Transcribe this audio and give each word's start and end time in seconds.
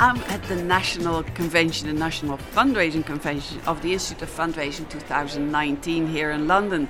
I'm 0.00 0.18
at 0.28 0.44
the 0.44 0.54
National 0.54 1.24
Convention, 1.24 1.88
the 1.88 1.92
National 1.92 2.38
Fundraising 2.38 3.04
Convention 3.04 3.60
of 3.66 3.82
the 3.82 3.94
Institute 3.94 4.22
of 4.22 4.30
Fundraising 4.30 4.88
2019 4.88 6.06
here 6.06 6.30
in 6.30 6.46
London. 6.46 6.88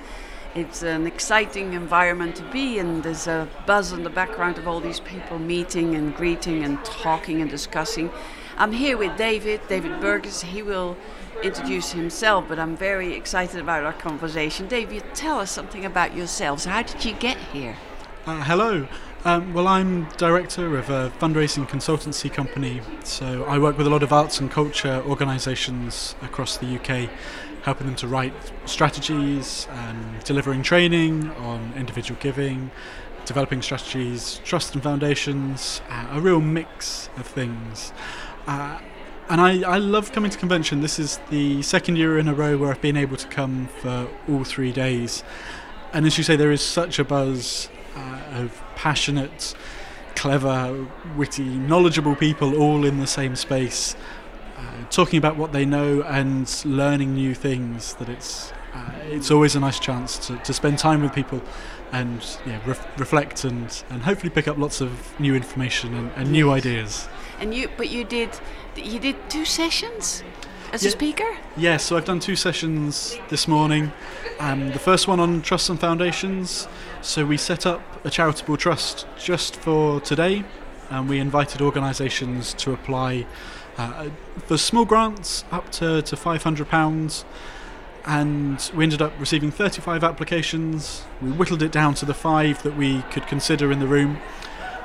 It's 0.54 0.82
an 0.82 1.06
exciting 1.06 1.72
environment 1.72 2.36
to 2.36 2.42
be 2.50 2.78
in. 2.78 3.00
There's 3.00 3.26
a 3.26 3.48
buzz 3.64 3.92
in 3.92 4.02
the 4.02 4.10
background 4.10 4.58
of 4.58 4.68
all 4.68 4.78
these 4.78 5.00
people 5.00 5.38
meeting 5.38 5.94
and 5.94 6.14
greeting 6.14 6.62
and 6.62 6.84
talking 6.84 7.40
and 7.40 7.50
discussing. 7.50 8.10
I'm 8.58 8.72
here 8.72 8.98
with 8.98 9.16
David, 9.16 9.62
David 9.68 10.02
Burgess. 10.02 10.42
He 10.42 10.62
will 10.62 10.94
introduce 11.42 11.92
himself, 11.92 12.44
but 12.46 12.58
I'm 12.58 12.76
very 12.76 13.14
excited 13.14 13.58
about 13.58 13.84
our 13.84 13.94
conversation. 13.94 14.68
David, 14.68 15.02
tell 15.14 15.40
us 15.40 15.50
something 15.50 15.86
about 15.86 16.14
yourselves. 16.14 16.66
How 16.66 16.82
did 16.82 17.02
you 17.06 17.14
get 17.14 17.38
here? 17.38 17.78
Uh, 18.26 18.42
hello. 18.44 18.86
Um, 19.28 19.52
well, 19.52 19.68
I'm 19.68 20.08
director 20.16 20.78
of 20.78 20.88
a 20.88 21.12
fundraising 21.18 21.68
consultancy 21.68 22.32
company, 22.32 22.80
so 23.04 23.44
I 23.44 23.58
work 23.58 23.76
with 23.76 23.86
a 23.86 23.90
lot 23.90 24.02
of 24.02 24.10
arts 24.10 24.40
and 24.40 24.50
culture 24.50 25.02
organisations 25.06 26.14
across 26.22 26.56
the 26.56 26.76
UK, 26.76 27.10
helping 27.60 27.88
them 27.88 27.96
to 27.96 28.08
write 28.08 28.32
strategies, 28.64 29.68
um, 29.70 30.14
delivering 30.24 30.62
training 30.62 31.28
on 31.32 31.74
individual 31.76 32.18
giving, 32.22 32.70
developing 33.26 33.60
strategies, 33.60 34.40
trust 34.44 34.72
and 34.72 34.82
foundations, 34.82 35.82
uh, 35.90 36.06
a 36.12 36.22
real 36.22 36.40
mix 36.40 37.10
of 37.18 37.26
things. 37.26 37.92
Uh, 38.46 38.80
and 39.28 39.42
I, 39.42 39.60
I 39.74 39.76
love 39.76 40.10
coming 40.10 40.30
to 40.30 40.38
convention. 40.38 40.80
This 40.80 40.98
is 40.98 41.20
the 41.28 41.60
second 41.60 41.96
year 41.96 42.18
in 42.18 42.28
a 42.28 42.34
row 42.34 42.56
where 42.56 42.70
I've 42.70 42.80
been 42.80 42.96
able 42.96 43.18
to 43.18 43.28
come 43.28 43.68
for 43.82 44.08
all 44.26 44.44
three 44.44 44.72
days. 44.72 45.22
And 45.92 46.06
as 46.06 46.16
you 46.16 46.24
say, 46.24 46.34
there 46.34 46.50
is 46.50 46.62
such 46.62 46.98
a 46.98 47.04
buzz 47.04 47.68
uh, 47.98 48.42
of 48.42 48.62
passionate, 48.76 49.54
clever, 50.14 50.86
witty, 51.16 51.44
knowledgeable 51.44 52.14
people 52.16 52.56
all 52.60 52.84
in 52.84 52.98
the 53.00 53.06
same 53.06 53.36
space, 53.36 53.96
uh, 54.56 54.60
talking 54.90 55.18
about 55.18 55.36
what 55.36 55.52
they 55.52 55.64
know 55.64 56.02
and 56.02 56.62
learning 56.64 57.14
new 57.14 57.34
things. 57.34 57.94
That 57.94 58.08
it's 58.08 58.52
uh, 58.74 58.90
it's 59.04 59.30
always 59.30 59.56
a 59.56 59.60
nice 59.60 59.78
chance 59.78 60.18
to, 60.26 60.36
to 60.38 60.52
spend 60.52 60.78
time 60.78 61.02
with 61.02 61.12
people 61.14 61.40
and 61.92 62.24
yeah, 62.46 62.60
ref- 62.66 63.00
reflect 63.00 63.44
and, 63.44 63.82
and 63.90 64.02
hopefully 64.02 64.28
pick 64.30 64.46
up 64.46 64.58
lots 64.58 64.80
of 64.82 64.90
new 65.18 65.34
information 65.34 65.94
and, 65.94 66.10
and 66.16 66.30
new 66.30 66.50
ideas. 66.50 67.08
And 67.40 67.54
you, 67.54 67.70
but 67.78 67.88
you 67.88 68.04
did, 68.04 68.28
you 68.76 68.98
did 68.98 69.16
two 69.30 69.46
sessions 69.46 70.22
as 70.72 70.82
Yeah. 70.82 70.88
a 70.88 70.92
speaker. 70.92 71.36
Yes, 71.56 71.84
so 71.84 71.96
I've 71.96 72.04
done 72.04 72.20
two 72.20 72.36
sessions 72.36 73.16
this 73.30 73.48
morning. 73.48 73.90
Um, 74.38 74.70
the 74.72 74.78
first 74.78 75.08
one 75.08 75.18
on 75.18 75.40
trusts 75.40 75.70
and 75.70 75.80
foundations. 75.80 76.68
So 77.00 77.24
we 77.24 77.36
set 77.36 77.64
up 77.64 77.80
a 78.04 78.10
charitable 78.10 78.56
trust 78.56 79.06
just 79.16 79.54
for 79.54 80.00
today, 80.00 80.44
and 80.90 81.08
we 81.08 81.20
invited 81.20 81.62
organisations 81.62 82.54
to 82.54 82.72
apply 82.72 83.24
uh, 83.76 84.08
for 84.46 84.58
small 84.58 84.84
grants 84.84 85.44
up 85.52 85.70
to, 85.72 86.02
to 86.02 86.16
£500. 86.16 87.24
And 88.04 88.70
we 88.74 88.82
ended 88.82 89.00
up 89.00 89.12
receiving 89.20 89.52
35 89.52 90.02
applications. 90.02 91.04
We 91.22 91.30
whittled 91.30 91.62
it 91.62 91.70
down 91.70 91.94
to 91.94 92.04
the 92.04 92.14
five 92.14 92.62
that 92.64 92.76
we 92.76 93.02
could 93.12 93.28
consider 93.28 93.70
in 93.70 93.78
the 93.78 93.86
room. 93.86 94.18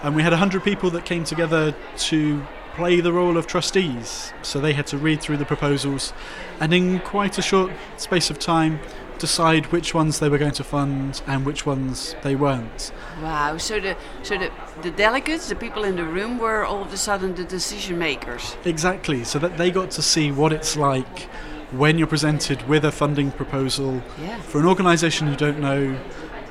And 0.03 0.16
we 0.16 0.22
had 0.22 0.33
100 0.33 0.64
people 0.64 0.92
that 0.92 1.05
came 1.05 1.23
together 1.23 1.73
to 1.98 2.45
play 2.75 3.02
the 3.02 3.14
role 3.14 3.38
of 3.38 3.48
trustees. 3.48 4.33
So 4.44 4.59
they 4.59 4.73
had 4.73 4.86
to 4.88 4.98
read 4.98 5.22
through 5.22 5.38
the 5.38 5.45
proposals 5.45 6.14
and, 6.59 6.73
in 6.73 7.00
quite 7.00 7.38
a 7.38 7.42
short 7.42 7.72
space 7.98 8.30
of 8.30 8.37
time, 8.37 8.80
decide 9.19 9.65
which 9.71 9.93
ones 9.93 10.19
they 10.19 10.29
were 10.29 10.37
going 10.37 10.51
to 10.53 10.63
fund 10.63 11.21
and 11.27 11.45
which 11.45 11.65
ones 11.65 12.15
they 12.23 12.35
weren't. 12.35 12.91
Wow. 13.21 13.57
So 13.57 13.79
the 13.79 13.95
so 14.23 14.37
the, 14.37 14.51
the 14.81 14.91
delegates, 14.91 15.49
the 15.49 15.55
people 15.55 15.83
in 15.83 15.95
the 15.95 16.03
room, 16.05 16.37
were 16.37 16.65
all 16.65 16.81
of 16.81 16.91
a 16.93 16.97
sudden 16.97 17.35
the 17.35 17.43
decision 17.43 17.97
makers. 17.97 18.55
Exactly, 18.65 19.23
so 19.23 19.39
that 19.39 19.57
they 19.57 19.71
got 19.71 19.91
to 19.91 20.01
see 20.01 20.31
what 20.31 20.51
it's 20.51 20.75
like 20.75 21.27
when 21.71 21.97
you're 21.97 22.07
presented 22.07 22.67
with 22.67 22.85
a 22.85 22.91
funding 22.91 23.31
proposal 23.31 24.01
Yeah. 24.21 24.39
for 24.41 24.59
an 24.59 24.65
organisation 24.67 25.27
you 25.27 25.35
don't 25.35 25.59
know, 25.59 25.97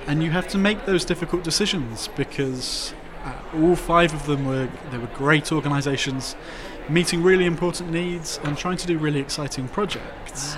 and 0.06 0.22
you 0.22 0.30
have 0.30 0.48
to 0.48 0.58
make 0.58 0.84
those 0.84 1.04
difficult 1.04 1.44
decisions 1.44 2.08
because 2.16 2.92
uh, 3.24 3.32
all 3.62 3.76
five 3.76 4.12
of 4.14 4.26
them 4.26 4.44
were 4.46 4.68
they 4.90 4.98
were 4.98 5.06
great 5.14 5.52
organisations, 5.52 6.34
meeting 6.88 7.22
really 7.22 7.44
important 7.46 7.90
needs 7.90 8.40
and 8.42 8.58
trying 8.58 8.76
to 8.78 8.86
do 8.86 8.98
really 8.98 9.20
exciting 9.20 9.68
projects. 9.68 10.56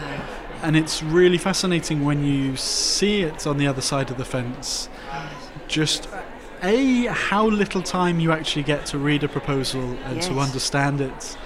And 0.64 0.76
it's 0.76 1.02
really 1.02 1.36
fascinating 1.36 2.06
when 2.06 2.24
you 2.24 2.56
see 2.56 3.20
it 3.20 3.46
on 3.46 3.58
the 3.58 3.66
other 3.66 3.82
side 3.82 4.10
of 4.10 4.16
the 4.16 4.24
fence. 4.24 4.88
Just 5.68 6.08
a 6.62 7.04
how 7.28 7.46
little 7.46 7.82
time 7.82 8.18
you 8.18 8.32
actually 8.32 8.62
get 8.62 8.86
to 8.86 8.96
read 8.98 9.22
a 9.24 9.28
proposal 9.28 9.82
and 10.06 10.22
to 10.22 10.38
understand 10.40 11.02
it, 11.02 11.36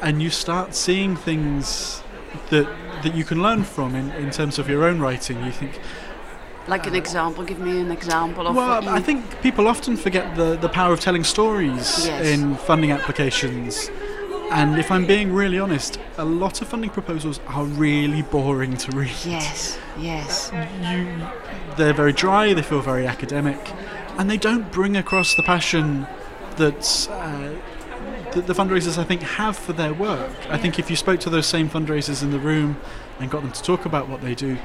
and 0.00 0.22
you 0.22 0.30
start 0.30 0.74
seeing 0.74 1.14
things 1.14 2.02
that 2.48 2.66
that 3.02 3.14
you 3.14 3.22
can 3.24 3.42
learn 3.42 3.64
from 3.64 3.94
in, 3.94 4.10
in 4.12 4.30
terms 4.30 4.58
of 4.58 4.66
your 4.68 4.84
own 4.84 4.98
writing. 4.98 5.36
You 5.44 5.52
think, 5.52 5.78
Like 6.66 6.86
an 6.86 6.94
example. 6.94 7.44
Give 7.44 7.58
me 7.58 7.80
an 7.80 7.90
example 7.92 8.46
of. 8.46 8.56
well, 8.56 8.88
I 8.88 9.00
think 9.02 9.42
people 9.42 9.68
often 9.68 9.96
forget 9.96 10.36
the, 10.36 10.56
the 10.56 10.68
power 10.70 10.92
of 10.94 11.00
telling 11.00 11.24
stories 11.24 12.06
Yes. 12.06 12.26
in 12.26 12.56
funding 12.56 12.92
applications. 12.92 13.90
And 14.50 14.78
if 14.78 14.90
I'm 14.90 15.06
being 15.06 15.32
really 15.32 15.58
honest, 15.58 15.98
a 16.16 16.24
lot 16.24 16.62
of 16.62 16.68
funding 16.68 16.90
proposals 16.90 17.38
are 17.48 17.64
really 17.64 18.22
boring 18.22 18.76
to 18.78 18.96
read. 18.96 19.12
Yes. 19.24 19.78
Yes. 19.98 20.50
You, 20.80 21.26
they're 21.76 21.92
very 21.92 22.12
dry, 22.12 22.54
they 22.54 22.62
feel 22.62 22.80
very 22.80 23.06
academic, 23.06 23.58
and 24.16 24.30
they 24.30 24.38
don't 24.38 24.72
bring 24.72 24.96
across 24.96 25.34
the 25.34 25.42
passion 25.42 26.06
that, 26.56 27.08
uh, 27.10 28.30
that 28.32 28.46
the 28.46 28.54
fundraisers, 28.54 28.96
I 28.96 29.04
think, 29.04 29.22
have 29.22 29.56
for 29.56 29.74
their 29.74 29.92
work. 29.92 30.32
I 30.48 30.56
think 30.56 30.78
if 30.78 30.88
you 30.88 30.96
spoke 30.96 31.20
to 31.20 31.30
those 31.30 31.46
same 31.46 31.68
fundraisers 31.68 32.22
in 32.22 32.30
the 32.30 32.40
room 32.40 32.80
and 33.20 33.30
got 33.30 33.42
them 33.42 33.52
to 33.52 33.62
talk 33.62 33.84
about 33.84 34.08
what 34.08 34.22
they 34.22 34.34
do, 34.34 34.56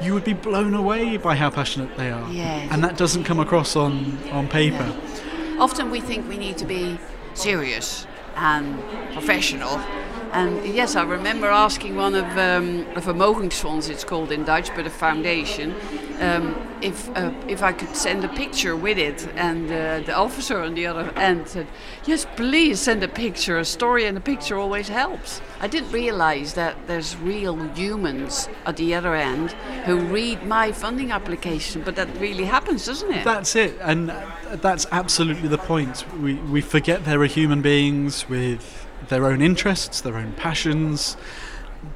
you 0.00 0.14
would 0.14 0.24
be 0.24 0.32
blown 0.32 0.74
away 0.74 1.16
by 1.16 1.34
how 1.34 1.50
passionate 1.50 1.96
they 1.96 2.10
are. 2.10 2.30
Yes. 2.30 2.68
And 2.70 2.84
that 2.84 2.96
doesn't 2.96 3.24
come 3.24 3.40
across 3.40 3.74
on, 3.74 4.16
on 4.30 4.48
paper. 4.48 4.94
Often 5.58 5.90
we 5.90 6.00
think 6.00 6.28
we 6.28 6.36
need 6.36 6.56
to 6.58 6.64
be 6.64 6.98
serious 7.34 8.06
and 8.36 8.82
professional. 9.12 9.80
And 10.32 10.64
yes, 10.66 10.96
I 10.96 11.04
remember 11.04 11.46
asking 11.46 11.94
one 11.94 12.16
of 12.16 12.26
um, 12.36 12.80
a 12.96 13.00
Vermogensfonds, 13.00 13.88
it's 13.88 14.02
called 14.02 14.32
in 14.32 14.44
Dutch, 14.44 14.74
but 14.74 14.84
a 14.86 14.90
foundation, 14.90 15.74
um, 16.20 16.54
if 16.80 17.08
uh, 17.16 17.32
if 17.48 17.62
I 17.62 17.72
could 17.72 17.96
send 17.96 18.24
a 18.24 18.28
picture 18.28 18.76
with 18.76 18.98
it. 18.98 19.26
And 19.36 19.66
uh, 19.66 20.00
the 20.06 20.14
officer 20.14 20.60
on 20.60 20.74
the 20.74 20.86
other 20.86 21.10
end 21.16 21.48
said, 21.48 21.66
"Yes, 22.06 22.26
please 22.36 22.80
send 22.80 23.02
a 23.02 23.08
picture. 23.08 23.58
A 23.58 23.64
story 23.64 24.06
and 24.06 24.16
a 24.16 24.20
picture 24.20 24.58
always 24.58 24.88
helps." 24.88 25.40
I 25.60 25.68
didn't 25.68 25.92
realize 25.92 26.54
that 26.54 26.76
there's 26.86 27.16
real 27.16 27.56
humans 27.74 28.48
at 28.66 28.76
the 28.76 28.94
other 28.94 29.14
end 29.14 29.52
who 29.86 29.98
read 29.98 30.44
my 30.44 30.72
funding 30.72 31.10
application, 31.10 31.82
but 31.82 31.96
that 31.96 32.08
really 32.18 32.44
happens, 32.44 32.86
doesn't 32.86 33.12
it? 33.12 33.24
That's 33.24 33.56
it, 33.56 33.76
and 33.80 34.12
that's 34.60 34.86
absolutely 34.92 35.48
the 35.48 35.58
point. 35.58 36.04
We 36.20 36.34
we 36.34 36.60
forget 36.60 37.04
there 37.04 37.20
are 37.20 37.26
human 37.26 37.62
beings 37.62 38.28
with 38.28 38.86
their 39.08 39.26
own 39.26 39.42
interests, 39.42 40.00
their 40.00 40.16
own 40.16 40.32
passions, 40.32 41.16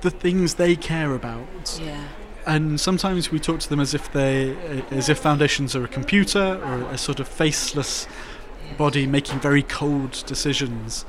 the 0.00 0.10
things 0.10 0.54
they 0.54 0.76
care 0.76 1.14
about. 1.14 1.80
yeah. 1.82 2.04
And 2.48 2.80
sometimes 2.80 3.30
we 3.30 3.38
talk 3.38 3.60
to 3.60 3.68
them 3.68 3.78
as 3.78 3.92
if 3.92 4.10
they, 4.10 4.56
as 4.90 5.10
if 5.10 5.18
foundations 5.18 5.76
are 5.76 5.84
a 5.84 5.88
computer 5.88 6.58
or 6.64 6.90
a 6.90 6.96
sort 6.96 7.20
of 7.20 7.28
faceless 7.28 8.08
body 8.78 9.06
making 9.06 9.38
very 9.40 9.62
cold 9.62 10.24
decisions. 10.26 11.04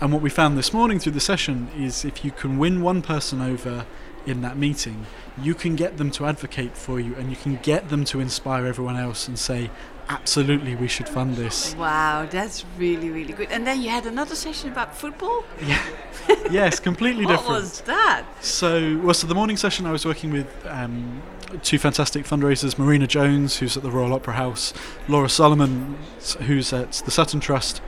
And 0.00 0.10
what 0.10 0.22
we 0.22 0.30
found 0.30 0.56
this 0.56 0.72
morning 0.72 0.98
through 0.98 1.12
the 1.12 1.20
session 1.20 1.68
is 1.76 2.06
if 2.06 2.24
you 2.24 2.30
can 2.30 2.56
win 2.56 2.80
one 2.80 3.02
person 3.02 3.42
over 3.42 3.84
in 4.24 4.40
that 4.40 4.56
meeting, 4.56 5.04
you 5.42 5.54
can 5.54 5.76
get 5.76 5.98
them 5.98 6.10
to 6.12 6.24
advocate 6.24 6.74
for 6.78 6.98
you 6.98 7.14
and 7.16 7.28
you 7.28 7.36
can 7.36 7.56
get 7.56 7.90
them 7.90 8.06
to 8.06 8.18
inspire 8.18 8.64
everyone 8.64 8.96
else 8.96 9.28
and 9.28 9.38
say, 9.38 9.70
absolutely, 10.10 10.74
we 10.74 10.88
should 10.88 11.08
fund 11.08 11.36
this. 11.36 11.74
Wow, 11.76 12.26
that's 12.28 12.64
really, 12.76 13.10
really 13.10 13.32
good. 13.32 13.50
And 13.50 13.66
then 13.66 13.80
you 13.80 13.88
had 13.88 14.06
another 14.06 14.34
session 14.34 14.70
about 14.70 14.96
football? 14.96 15.44
Yeah. 15.64 15.80
yes, 16.50 16.80
completely 16.80 17.24
What 17.26 17.38
different. 17.38 17.50
What 17.50 17.60
was 17.62 17.80
that? 17.82 18.24
So, 18.40 18.98
well, 19.02 19.14
so 19.14 19.26
the 19.26 19.34
morning 19.34 19.56
session 19.56 19.86
I 19.86 19.92
was 19.92 20.04
working 20.04 20.32
with 20.32 20.48
um, 20.66 21.22
two 21.62 21.78
fantastic 21.78 22.24
fundraisers, 22.26 22.76
Marina 22.76 23.06
Jones, 23.06 23.58
who's 23.58 23.76
at 23.76 23.82
the 23.82 23.90
Royal 23.90 24.12
Opera 24.12 24.34
House, 24.34 24.74
Laura 25.08 25.28
Solomon, 25.28 25.96
who's 26.40 26.72
at 26.72 26.92
the 27.04 27.10
Sutton 27.10 27.40
Trust, 27.40 27.80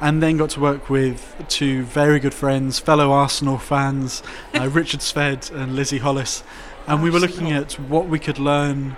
and 0.00 0.22
then 0.22 0.38
got 0.38 0.50
to 0.50 0.60
work 0.60 0.88
with 0.88 1.34
two 1.48 1.82
very 1.84 2.18
good 2.18 2.34
friends, 2.34 2.78
fellow 2.78 3.12
Arsenal 3.12 3.58
fans, 3.58 4.22
uh, 4.54 4.68
Richard 4.72 5.00
Sved 5.00 5.54
and 5.54 5.76
Lizzie 5.76 5.98
Hollis, 5.98 6.42
and 6.86 7.02
we 7.02 7.10
were 7.10 7.20
looking 7.20 7.52
at 7.52 7.74
what 7.78 8.08
we 8.08 8.18
could 8.18 8.38
learn 8.38 8.96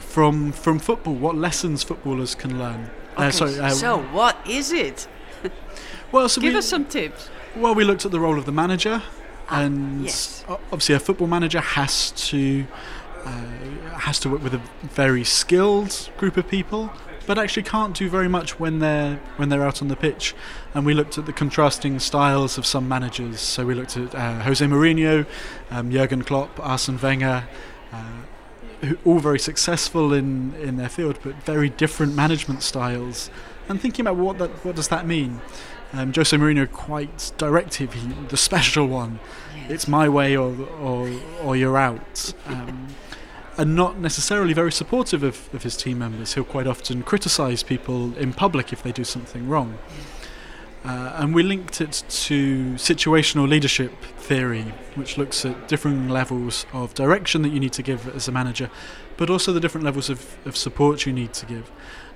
from 0.00 0.52
from 0.52 0.78
football, 0.78 1.14
what 1.14 1.36
lessons 1.36 1.82
footballers 1.82 2.34
can 2.34 2.58
learn. 2.58 2.90
Uh, 3.16 3.30
sorry, 3.30 3.58
uh, 3.58 3.70
so 3.70 3.98
what 3.98 4.36
is 4.48 4.72
it? 4.72 5.08
well, 6.12 6.28
so 6.28 6.40
Give 6.40 6.52
we, 6.52 6.58
us 6.58 6.66
some 6.68 6.84
tips. 6.84 7.30
Well, 7.56 7.74
we 7.74 7.84
looked 7.84 8.04
at 8.04 8.12
the 8.12 8.20
role 8.20 8.38
of 8.38 8.44
the 8.44 8.52
manager, 8.52 9.02
Ah, 9.48 9.62
and 9.62 10.04
yes. 10.04 10.44
obviously 10.48 10.94
a 10.94 11.00
football 11.00 11.26
manager 11.26 11.60
has 11.60 12.10
to 12.28 12.66
uh, 13.24 13.30
has 13.98 14.18
to 14.20 14.28
work 14.28 14.42
with 14.42 14.54
a 14.54 14.60
very 14.82 15.24
skilled 15.24 16.10
group 16.18 16.36
of 16.36 16.48
people, 16.48 16.92
but 17.26 17.38
actually 17.38 17.62
can't 17.62 17.96
do 17.96 18.08
very 18.08 18.28
much 18.28 18.60
when 18.60 18.78
they're 18.78 19.16
when 19.36 19.48
they're 19.48 19.64
out 19.64 19.80
on 19.82 19.88
the 19.88 19.96
pitch. 19.96 20.34
And 20.74 20.84
we 20.84 20.94
looked 20.94 21.18
at 21.18 21.26
the 21.26 21.32
contrasting 21.32 21.98
styles 21.98 22.58
of 22.58 22.66
some 22.66 22.88
managers. 22.88 23.40
So 23.40 23.64
we 23.64 23.74
looked 23.74 23.96
at 23.96 24.14
uh, 24.14 24.40
Jose 24.42 24.64
Mourinho, 24.64 25.26
um, 25.70 25.90
Jurgen 25.90 26.22
Klopp, 26.22 26.60
Arsene 26.60 26.98
Wenger. 26.98 27.48
Uh, 27.92 28.04
all 29.04 29.18
very 29.18 29.38
successful 29.38 30.12
in, 30.12 30.54
in 30.54 30.76
their 30.76 30.88
field, 30.88 31.18
but 31.22 31.34
very 31.44 31.68
different 31.68 32.14
management 32.14 32.62
styles. 32.62 33.30
And 33.68 33.80
thinking 33.80 34.06
about 34.06 34.16
what 34.16 34.38
that 34.38 34.50
what 34.64 34.76
does 34.76 34.88
that 34.88 35.06
mean? 35.06 35.40
Um, 35.92 36.12
Jose 36.12 36.36
Mourinho 36.36 36.70
quite 36.70 37.32
directive, 37.38 37.94
he, 37.94 38.08
the 38.28 38.36
special 38.36 38.86
one. 38.86 39.20
Yes. 39.56 39.70
It's 39.70 39.88
my 39.88 40.08
way 40.08 40.36
or 40.36 40.54
or, 40.80 41.10
or 41.42 41.56
you're 41.56 41.78
out. 41.78 42.32
Um, 42.46 42.88
and 43.58 43.74
not 43.74 43.98
necessarily 43.98 44.54
very 44.54 44.70
supportive 44.70 45.24
of, 45.24 45.52
of 45.52 45.64
his 45.64 45.76
team 45.76 45.98
members. 45.98 46.34
He'll 46.34 46.44
quite 46.44 46.68
often 46.68 47.02
criticise 47.02 47.64
people 47.64 48.16
in 48.16 48.32
public 48.32 48.72
if 48.72 48.84
they 48.84 48.92
do 48.92 49.02
something 49.02 49.48
wrong. 49.48 49.78
Uh, 50.84 51.12
and 51.16 51.34
we 51.34 51.42
linked 51.42 51.80
it 51.80 52.04
to 52.08 52.74
situational 52.74 53.48
leadership 53.48 53.92
theory, 54.16 54.62
which 54.94 55.18
looks 55.18 55.44
at 55.44 55.68
different 55.68 56.08
levels 56.08 56.66
of 56.72 56.94
direction 56.94 57.42
that 57.42 57.48
you 57.50 57.58
need 57.58 57.72
to 57.72 57.82
give 57.82 58.08
as 58.14 58.28
a 58.28 58.32
manager, 58.32 58.70
but 59.16 59.28
also 59.28 59.52
the 59.52 59.60
different 59.60 59.84
levels 59.84 60.08
of, 60.08 60.36
of 60.46 60.56
support 60.56 61.04
you 61.04 61.12
need 61.12 61.32
to 61.34 61.46
give. 61.46 61.70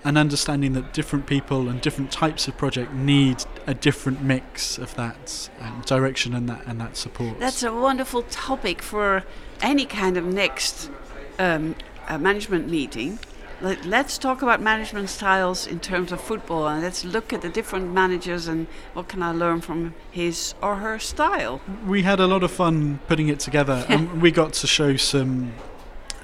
And 0.05 0.19
understanding 0.19 0.73
that 0.73 0.93
different 0.93 1.27
people 1.27 1.69
and 1.69 1.81
different 1.81 2.11
types 2.11 2.49
of 2.49 2.57
project 2.57 2.93
need 2.93 3.45
a 3.67 3.75
different 3.75 4.23
mix 4.23 4.79
of 4.79 4.95
that 4.97 5.49
um, 5.61 5.83
direction 5.87 6.35
and 6.35 6.49
that 6.49 6.67
and 6.67 6.81
that 6.81 6.97
support. 6.97 7.39
That's 7.39 7.63
a 7.63 7.73
wonderful 7.73 8.23
topic 8.23 8.83
for 8.83 9.23
any 9.61 9.87
kind 9.87 10.17
of 10.17 10.25
next 10.25 10.91
um, 11.39 11.77
management 12.09 12.69
meeting 12.69 13.19
let's 13.63 14.19
talk 14.19 14.43
about 14.43 14.61
management 14.61 15.09
styles 15.09 15.67
in 15.67 15.79
terms 15.79 16.11
of 16.11 16.21
football 16.21 16.67
and 16.67 16.83
let's 16.83 17.05
look 17.05 17.33
at 17.33 17.43
the 17.43 17.49
different 17.49 17.93
managers 17.93 18.49
and 18.49 18.67
what 18.93 19.09
can 19.09 19.23
I 19.23 19.33
learn 19.33 19.61
from 19.61 19.95
his 20.11 20.55
or 20.61 20.77
her 20.77 20.99
style. 20.99 21.61
We 21.87 22.03
had 22.03 22.19
a 22.19 22.27
lot 22.27 22.43
of 22.43 22.51
fun 22.51 22.99
putting 23.07 23.29
it 23.29 23.39
together 23.39 23.87
and 23.89 24.21
we 24.23 24.31
got 24.31 24.53
to 24.55 24.67
show 24.67 24.97
some 24.97 25.53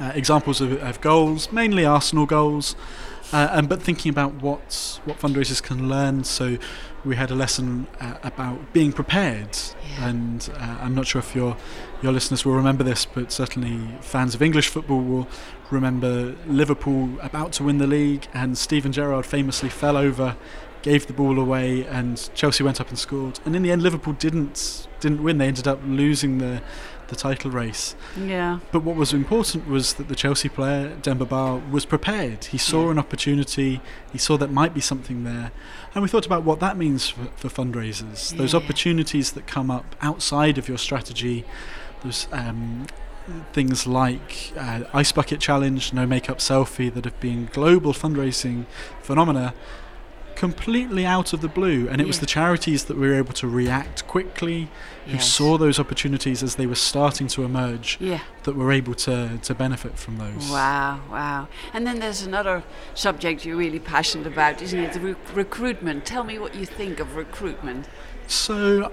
uh, 0.01 0.13
examples 0.15 0.61
of, 0.61 0.73
of, 0.83 1.01
goals, 1.01 1.51
mainly 1.53 1.85
Arsenal 1.85 2.27
goals, 2.27 2.77
uh, 3.33 3.49
and 3.53 3.69
but 3.69 3.83
thinking 3.83 4.11
about 4.11 4.35
what 4.35 5.01
what 5.05 5.19
fundraisers 5.19 5.63
can 5.63 5.89
learn. 5.89 6.25
So 6.25 6.59
we 7.05 7.17
had 7.17 7.31
a 7.31 7.35
lesson 7.35 7.87
uh, 8.01 8.19
about 8.23 8.73
being 8.73 8.93
prepared, 8.93 9.57
yeah. 9.83 10.09
and 10.09 10.51
uh, 10.55 10.79
I'm 10.81 10.95
not 10.95 11.07
sure 11.07 11.19
if 11.21 11.35
your 11.35 11.57
your 12.03 12.13
listeners 12.13 12.45
will 12.45 12.55
remember 12.55 12.85
this, 12.85 13.05
but 13.05 13.33
certainly 13.33 13.99
fans 14.01 14.35
of 14.35 14.43
English 14.43 14.69
football 14.69 15.01
will 15.01 15.29
remember 15.71 16.35
Liverpool 16.47 17.19
about 17.21 17.53
to 17.55 17.65
win 17.65 17.79
the 17.79 17.87
league, 17.87 18.27
and 18.33 18.57
Steven 18.57 18.93
Gerrard 18.93 19.27
famously 19.27 19.69
fell 19.69 19.97
over, 19.97 20.37
gave 20.83 21.07
the 21.07 21.13
ball 21.13 21.39
away, 21.39 21.85
and 21.87 22.31
Chelsea 22.35 22.65
went 22.65 22.81
up 22.81 22.89
and 22.89 22.99
scored. 22.99 23.41
And 23.45 23.55
in 23.55 23.63
the 23.63 23.71
end, 23.71 23.83
Liverpool 23.83 24.15
didn't 24.15 24.89
didn't 25.01 25.23
win. 25.23 25.39
They 25.39 25.49
ended 25.49 25.69
up 25.69 25.81
losing 25.85 26.39
the 26.39 26.63
the 27.09 27.17
title 27.17 27.51
race. 27.51 27.95
Yeah. 28.17 28.61
But 28.73 28.83
what 28.85 28.97
was 28.97 29.13
important 29.13 29.69
was 29.69 29.95
that 29.95 30.09
the 30.09 30.15
Chelsea 30.15 30.49
player 30.49 30.97
Demba 31.03 31.25
Ba 31.25 31.61
was 31.71 31.85
prepared. 31.85 32.47
He 32.47 32.59
saw 32.59 32.87
yeah. 32.87 32.93
an 32.93 32.99
opportunity. 32.99 33.81
He 34.13 34.19
saw 34.19 34.37
that 34.39 34.51
might 34.51 34.75
be 34.75 34.81
something 34.81 35.25
there, 35.25 35.51
and 35.95 36.03
we 36.03 36.09
thought 36.09 36.27
about 36.27 36.45
what 36.45 36.61
that 36.61 36.77
means 36.77 37.09
for, 37.09 37.27
for 37.37 37.49
fundraisers. 37.49 38.33
Yeah. 38.33 38.39
Those 38.39 38.55
opportunities 38.55 39.33
that 39.33 39.47
come 39.47 39.71
up 39.71 39.97
outside 40.01 40.59
of 40.59 40.69
your 40.69 40.79
strategy. 40.79 41.45
Those 42.03 42.29
um, 42.31 42.87
things 43.53 43.87
like 43.87 44.53
uh, 44.57 44.85
Ice 44.93 45.13
Bucket 45.13 45.41
Challenge, 45.41 45.93
No 45.93 46.07
Makeup 46.07 46.39
Selfie, 46.39 46.93
that 46.95 47.05
have 47.05 47.19
been 47.21 47.47
global 47.53 47.93
fundraising 47.93 48.67
phenomena 49.03 49.55
completely 50.39 51.05
out 51.05 51.33
of 51.33 51.41
the 51.41 51.49
blue. 51.49 51.89
And 51.89 52.01
it 52.01 52.05
yeah. 52.05 52.07
was 52.07 52.21
the 52.21 52.27
charities 52.27 52.85
that 52.85 52.97
were 52.97 53.13
able 53.13 53.33
to 53.35 53.49
react 53.49 54.07
quickly, 54.07 54.69
yes. 55.05 55.13
who 55.13 55.19
saw 55.19 55.59
those 55.59 55.81
opportunities 55.81 56.45
as 56.45 56.55
they 56.55 56.65
were 56.65 56.77
starting 56.77 57.27
to 57.29 57.43
emerge, 57.43 57.99
yeah. 58.01 58.21
that 58.45 58.55
were 58.55 58.71
able 58.71 58.95
to, 58.95 59.39
to 59.43 59.55
benefit 59.55 59.99
from 59.99 60.19
those. 60.19 60.49
Wow, 60.49 61.01
wow. 61.11 61.49
And 61.73 61.85
then 61.85 61.99
there's 61.99 62.23
another 62.23 62.63
subject 62.95 63.45
you're 63.45 63.57
really 63.57 63.81
passionate 63.81 64.29
about, 64.29 64.63
isn't 64.63 64.79
it? 64.79 64.93
The 64.93 65.01
re- 65.01 65.17
recruitment. 65.35 66.07
Tell 66.07 66.23
me 66.23 66.39
what 66.39 66.55
you 66.55 66.65
think 66.65 67.01
of 67.01 67.17
recruitment. 67.17 67.89
So 68.29 68.93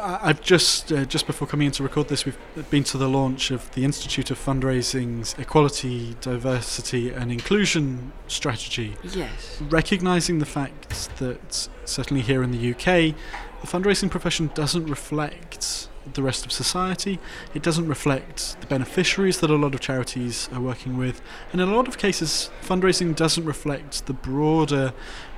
I've 0.00 0.40
just 0.40 0.92
uh, 0.92 1.04
just 1.04 1.26
before 1.26 1.46
coming 1.46 1.66
in 1.66 1.72
to 1.72 1.82
record 1.82 2.08
this, 2.08 2.24
we've 2.24 2.38
been 2.70 2.84
to 2.84 2.98
the 2.98 3.08
launch 3.08 3.50
of 3.50 3.70
the 3.72 3.84
Institute 3.84 4.30
of 4.30 4.38
Fundraising's 4.38 5.34
Equality, 5.38 6.16
Diversity 6.20 7.10
and 7.10 7.30
Inclusion 7.30 8.12
strategy. 8.26 8.96
Yes. 9.02 9.60
Recognizing 9.62 10.38
the 10.38 10.46
fact 10.46 11.16
that 11.18 11.68
certainly 11.84 12.22
here 12.22 12.42
in 12.42 12.52
the 12.52 12.70
UK, 12.70 13.14
the 13.60 13.66
fundraising 13.66 14.10
profession 14.10 14.50
doesn't 14.54 14.86
reflect 14.86 15.88
the 16.14 16.22
rest 16.22 16.44
of 16.44 16.52
society. 16.52 17.18
It 17.54 17.62
doesn't 17.62 17.86
reflect 17.86 18.60
the 18.60 18.66
beneficiaries 18.66 19.40
that 19.40 19.50
a 19.50 19.56
lot 19.56 19.74
of 19.74 19.80
charities 19.80 20.48
are 20.52 20.60
working 20.60 20.96
with, 20.96 21.20
and 21.52 21.60
in 21.60 21.68
a 21.68 21.76
lot 21.76 21.86
of 21.86 21.98
cases, 21.98 22.50
fundraising 22.62 23.14
doesn't 23.14 23.44
reflect 23.44 24.06
the 24.06 24.12
broader 24.12 24.92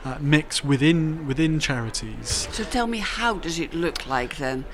uh, 0.05 0.19
mix 0.21 0.63
within 0.65 1.27
within 1.27 1.59
charities. 1.59 2.49
So 2.53 2.65
tell 2.65 2.87
me, 2.87 2.99
how 2.99 3.35
does 3.35 3.59
it 3.59 3.75
look 3.75 4.07
like 4.07 4.37
then? 4.37 4.65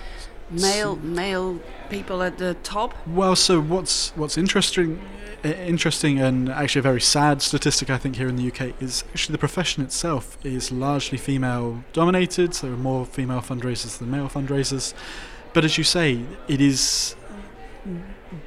Male 0.51 0.97
male 0.97 1.61
people 1.89 2.23
at 2.23 2.39
the 2.39 2.55
top. 2.63 2.95
Well, 3.07 3.37
so 3.37 3.61
what's 3.61 4.11
what's 4.17 4.37
interesting 4.37 5.01
interesting 5.43 6.21
and 6.21 6.49
actually 6.51 6.81
a 6.81 6.83
very 6.83 7.01
sad 7.01 7.41
statistic 7.41 7.89
I 7.89 7.97
think 7.97 8.17
here 8.17 8.29
in 8.29 8.37
the 8.37 8.49
UK 8.49 8.75
is 8.83 9.05
actually 9.11 9.33
the 9.33 9.39
profession 9.39 9.83
itself 9.83 10.37
is 10.45 10.71
largely 10.71 11.19
female 11.19 11.83
dominated. 11.93 12.55
So 12.55 12.67
there 12.67 12.75
are 12.75 12.79
more 12.79 13.07
female 13.07 13.41
fundraisers 13.41 13.99
than 13.99 14.11
male 14.11 14.29
fundraisers. 14.29 14.93
But 15.53 15.65
as 15.65 15.79
you 15.79 15.85
say, 15.85 16.25
it 16.47 16.61
is 16.61 17.17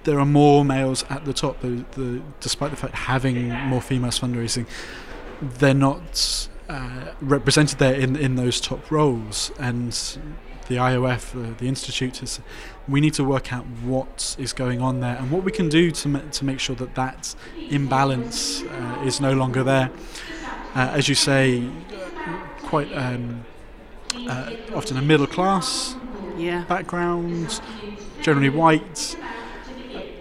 there 0.03 0.19
are 0.19 0.25
more 0.25 0.63
males 0.63 1.03
at 1.09 1.25
the 1.25 1.33
top. 1.33 1.61
The, 1.61 1.83
the, 1.93 2.21
despite 2.39 2.71
the 2.71 2.77
fact 2.77 2.93
having 2.93 3.49
more 3.51 3.81
females 3.81 4.19
fundraising, 4.19 4.67
they're 5.41 5.73
not 5.73 6.47
uh, 6.69 7.13
represented 7.21 7.79
there 7.79 7.95
in 7.95 8.15
in 8.15 8.35
those 8.35 8.59
top 8.59 8.91
roles. 8.91 9.51
And 9.59 9.91
the 10.67 10.75
IOF, 10.75 11.31
the, 11.31 11.53
the 11.55 11.67
institute, 11.67 12.23
is 12.23 12.39
we 12.87 13.01
need 13.01 13.13
to 13.15 13.23
work 13.23 13.51
out 13.51 13.65
what 13.83 14.35
is 14.39 14.53
going 14.53 14.81
on 14.81 15.01
there 15.01 15.17
and 15.17 15.29
what 15.29 15.43
we 15.43 15.51
can 15.51 15.69
do 15.69 15.91
to 15.91 16.19
to 16.19 16.45
make 16.45 16.59
sure 16.59 16.75
that 16.75 16.95
that 16.95 17.35
imbalance 17.69 18.63
uh, 18.63 19.03
is 19.05 19.19
no 19.19 19.33
longer 19.33 19.63
there. 19.63 19.91
Uh, 20.75 20.89
as 20.93 21.07
you 21.07 21.15
say, 21.15 21.69
quite 22.63 22.91
um, 22.93 23.45
uh, 24.27 24.51
often 24.73 24.97
a 24.97 25.01
middle 25.01 25.27
class 25.27 25.95
yeah. 26.37 26.63
background, 26.65 27.61
generally 28.21 28.49
white, 28.49 29.15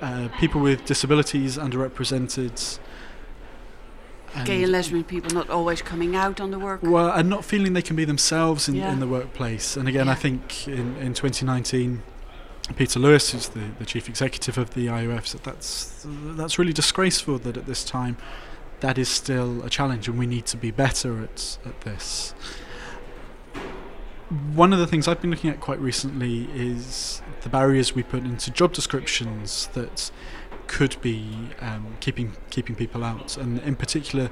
uh, 0.00 0.28
people 0.38 0.60
with 0.60 0.84
disabilities 0.84 1.56
underrepresented. 1.56 2.78
And 4.34 4.46
Gay 4.46 4.62
and 4.62 4.72
lesbian 4.72 5.04
people 5.04 5.30
not 5.32 5.50
always 5.50 5.82
coming 5.82 6.16
out 6.16 6.40
on 6.40 6.50
the 6.50 6.58
work. 6.58 6.82
Well, 6.82 7.10
and 7.10 7.28
not 7.28 7.44
feeling 7.44 7.74
they 7.74 7.82
can 7.82 7.96
be 7.96 8.04
themselves 8.04 8.68
in, 8.68 8.76
yeah. 8.76 8.92
in 8.92 9.00
the 9.00 9.06
workplace. 9.06 9.76
And 9.76 9.88
again, 9.88 10.06
yeah. 10.06 10.12
I 10.12 10.14
think 10.14 10.66
in, 10.66 10.96
in 10.96 11.14
2019, 11.14 12.02
Peter 12.76 12.98
Lewis, 12.98 13.32
who's 13.32 13.48
the, 13.48 13.70
the 13.78 13.84
chief 13.84 14.08
executive 14.08 14.56
of 14.56 14.74
the 14.74 14.86
IOF, 14.86 15.26
said 15.26 15.42
that's 15.42 16.06
that's 16.06 16.58
really 16.58 16.72
disgraceful 16.72 17.38
that 17.38 17.56
at 17.56 17.66
this 17.66 17.84
time 17.84 18.16
that 18.80 18.98
is 18.98 19.08
still 19.08 19.62
a 19.62 19.70
challenge, 19.70 20.08
and 20.08 20.18
we 20.18 20.26
need 20.26 20.46
to 20.46 20.56
be 20.56 20.70
better 20.70 21.22
at 21.22 21.58
at 21.66 21.80
this 21.82 22.34
one 24.54 24.72
of 24.72 24.78
the 24.78 24.86
things 24.86 25.06
I've 25.06 25.20
been 25.20 25.30
looking 25.30 25.50
at 25.50 25.60
quite 25.60 25.78
recently 25.78 26.48
is 26.54 27.20
the 27.42 27.50
barriers 27.50 27.94
we 27.94 28.02
put 28.02 28.24
into 28.24 28.50
job 28.50 28.72
descriptions 28.72 29.68
that 29.74 30.10
could 30.72 30.96
be 31.02 31.22
um, 31.60 31.98
keeping 32.00 32.32
keeping 32.48 32.74
people 32.74 33.04
out, 33.04 33.36
and 33.36 33.60
in 33.60 33.76
particular, 33.76 34.30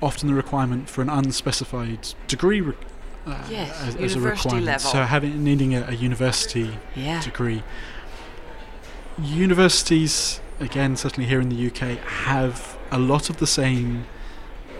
often 0.00 0.28
the 0.28 0.34
requirement 0.34 0.88
for 0.88 1.02
an 1.02 1.10
unspecified 1.10 2.14
degree. 2.28 2.60
Re- 2.60 2.74
uh, 3.26 3.44
yes, 3.50 3.82
as, 3.82 3.96
as 3.96 4.14
a 4.14 4.20
requirement. 4.20 4.64
Level. 4.64 4.90
So 4.92 5.02
having 5.02 5.42
needing 5.42 5.74
a, 5.74 5.86
a 5.88 5.92
university 5.92 6.78
yeah. 6.94 7.20
degree. 7.20 7.64
Universities, 9.18 10.40
again, 10.60 10.96
certainly 10.96 11.28
here 11.28 11.40
in 11.40 11.48
the 11.48 11.66
UK, 11.66 11.98
have 11.98 12.78
a 12.92 12.98
lot 12.98 13.28
of 13.28 13.38
the 13.38 13.46
same 13.46 14.06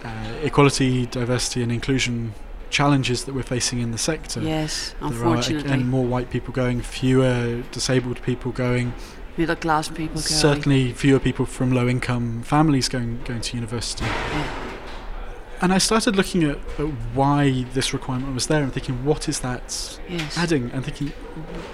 uh, 0.05 0.33
equality, 0.43 1.05
diversity, 1.07 1.63
and 1.63 1.73
inclusion 1.73 2.33
challenges 2.71 3.25
that 3.25 3.35
we're 3.35 3.43
facing 3.43 3.81
in 3.81 3.91
the 3.91 3.99
sector. 3.99 4.41
Yes, 4.41 4.95
unfortunately. 5.01 5.69
Are, 5.69 5.75
and 5.75 5.91
more 5.91 6.05
white 6.05 6.31
people 6.31 6.55
going, 6.55 6.81
fewer 6.81 7.63
disabled 7.73 8.23
people 8.23 8.53
going. 8.53 8.95
Middle 9.41 9.57
class 9.57 9.89
people 9.89 10.17
going. 10.17 10.41
Certainly 10.49 10.93
fewer 10.93 11.19
people 11.19 11.47
from 11.47 11.73
low 11.73 11.89
income 11.89 12.43
families 12.43 12.89
going 12.91 13.21
going 13.25 13.41
to 13.41 13.57
university. 13.57 14.05
Yeah. 14.05 14.57
And 15.63 15.73
I 15.75 15.79
started 15.79 16.15
looking 16.17 16.45
at, 16.45 16.57
at 16.79 16.89
why 17.15 17.65
this 17.75 17.93
requirement 17.93 18.35
was 18.35 18.47
there 18.47 18.63
and 18.63 18.73
thinking, 18.73 19.05
what 19.05 19.29
is 19.29 19.41
that 19.41 19.99
Yes. 20.09 20.37
adding? 20.39 20.71
And 20.73 20.85
thinking, 20.85 21.13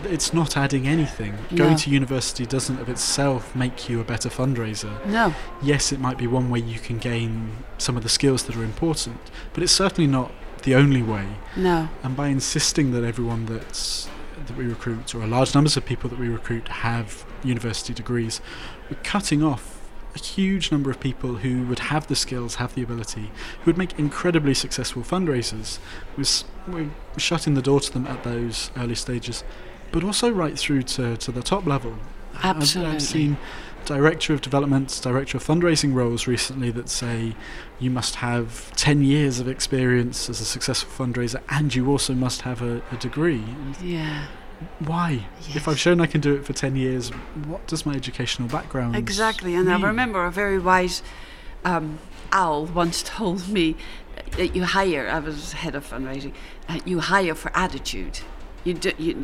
it's 0.04 0.32
not 0.32 0.56
adding 0.56 0.86
anything. 0.88 1.34
No. 1.50 1.56
Going 1.64 1.76
to 1.76 1.90
university 1.90 2.46
doesn't 2.46 2.80
of 2.80 2.88
itself 2.88 3.54
make 3.54 3.88
you 3.88 4.00
a 4.00 4.04
better 4.04 4.28
fundraiser. 4.28 4.94
No. 5.06 5.34
Yes, 5.62 5.92
it 5.92 6.00
might 6.00 6.18
be 6.18 6.26
one 6.26 6.50
way 6.50 6.60
you 6.60 6.80
can 6.80 6.98
gain 6.98 7.64
some 7.78 7.96
of 7.96 8.02
the 8.04 8.08
skills 8.08 8.44
that 8.44 8.56
are 8.56 8.64
important, 8.64 9.20
but 9.52 9.62
it's 9.62 9.72
certainly 9.72 10.10
not 10.10 10.30
the 10.64 10.74
only 10.74 11.02
way. 11.02 11.26
No. 11.56 11.88
And 12.04 12.16
by 12.16 12.28
insisting 12.28 12.90
that 12.92 13.04
everyone 13.04 13.46
that's 13.46 14.08
that 14.46 14.56
we 14.56 14.64
recruit, 14.66 15.14
or 15.14 15.22
a 15.22 15.26
large 15.26 15.54
numbers 15.54 15.76
of 15.76 15.84
people 15.84 16.08
that 16.10 16.18
we 16.18 16.28
recruit, 16.28 16.68
have 16.68 17.24
university 17.44 17.92
degrees, 17.94 18.40
we're 18.90 18.98
cutting 19.02 19.42
off 19.42 19.72
a 20.14 20.18
huge 20.18 20.72
number 20.72 20.90
of 20.90 20.98
people 20.98 21.36
who 21.36 21.64
would 21.66 21.78
have 21.78 22.06
the 22.06 22.16
skills, 22.16 22.54
have 22.56 22.74
the 22.74 22.82
ability, 22.82 23.30
who 23.62 23.66
would 23.66 23.76
make 23.76 23.98
incredibly 23.98 24.54
successful 24.54 25.02
fundraisers. 25.02 25.78
We're, 26.16 26.72
we're 26.72 26.90
shutting 27.18 27.54
the 27.54 27.62
door 27.62 27.80
to 27.80 27.92
them 27.92 28.06
at 28.06 28.22
those 28.24 28.70
early 28.76 28.94
stages, 28.94 29.44
but 29.92 30.02
also 30.02 30.30
right 30.30 30.58
through 30.58 30.82
to, 30.84 31.16
to 31.18 31.32
the 31.32 31.42
top 31.42 31.66
level. 31.66 31.96
I've- 32.36 32.48
Absolutely. 32.48 32.94
I've 32.94 33.02
seen 33.02 33.36
director 33.86 34.34
of 34.34 34.42
development, 34.42 35.00
director 35.02 35.38
of 35.38 35.44
fundraising 35.44 35.94
roles 35.94 36.26
recently 36.26 36.70
that 36.72 36.88
say 36.88 37.34
you 37.78 37.90
must 37.90 38.16
have 38.16 38.74
10 38.76 39.02
years 39.02 39.40
of 39.40 39.48
experience 39.48 40.28
as 40.28 40.40
a 40.40 40.44
successful 40.44 41.06
fundraiser 41.06 41.40
and 41.48 41.74
you 41.74 41.88
also 41.88 42.12
must 42.14 42.42
have 42.42 42.60
a, 42.60 42.82
a 42.90 42.96
degree. 42.96 43.44
Yeah. 43.82 44.26
Why? 44.80 45.26
Yes. 45.46 45.56
If 45.56 45.68
I've 45.68 45.78
shown 45.78 46.00
I 46.00 46.06
can 46.06 46.20
do 46.20 46.34
it 46.34 46.44
for 46.44 46.52
10 46.52 46.76
years, 46.76 47.10
what 47.46 47.66
does 47.66 47.86
my 47.86 47.94
educational 47.94 48.48
background 48.48 48.96
Exactly, 48.96 49.54
and 49.54 49.70
I 49.70 49.80
remember 49.80 50.24
a 50.24 50.30
very 50.30 50.58
wise 50.58 51.02
um, 51.64 51.98
owl 52.32 52.66
once 52.66 53.02
told 53.06 53.48
me 53.48 53.76
that 54.36 54.56
you 54.56 54.64
hire. 54.64 55.08
I 55.08 55.18
was 55.18 55.52
head 55.52 55.74
of 55.74 55.88
fundraising. 55.88 56.32
Uh, 56.68 56.80
you 56.84 57.00
hire 57.00 57.34
for 57.34 57.50
attitude. 57.56 58.20
You 58.66 58.74
do, 58.74 58.92
you, 58.98 59.14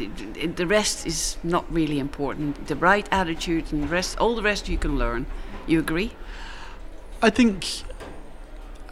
the 0.55 0.69
rest 0.69 1.05
is 1.05 1.37
not 1.43 1.65
really 1.73 1.99
important. 1.99 2.69
The 2.69 2.77
right 2.77 3.09
attitude 3.11 3.73
and 3.73 3.83
the 3.83 3.89
rest, 3.89 4.17
all 4.19 4.37
the 4.37 4.43
rest 4.43 4.69
you 4.69 4.79
can 4.79 4.97
learn. 4.97 5.27
You 5.67 5.81
agree? 5.81 6.13
I 7.21 7.31
think 7.31 7.83